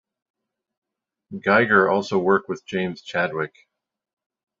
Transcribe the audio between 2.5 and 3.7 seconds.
James Chadwick.